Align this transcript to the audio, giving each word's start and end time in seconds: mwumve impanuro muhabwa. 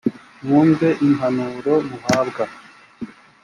mwumve 0.43 0.87
impanuro 1.07 1.73
muhabwa. 1.89 2.43